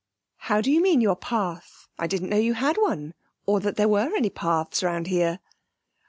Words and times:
'How 0.37 0.61
do 0.61 0.71
you 0.71 0.81
mean, 0.81 0.99
your 0.99 1.15
path? 1.15 1.87
I 1.99 2.07
didn't 2.07 2.29
know 2.31 2.37
you 2.39 2.55
had 2.55 2.75
one 2.77 3.13
or 3.45 3.59
that 3.59 3.75
there 3.75 3.87
were 3.87 4.11
any 4.17 4.31
paths 4.31 4.81
about 4.81 5.05
here.' 5.05 5.37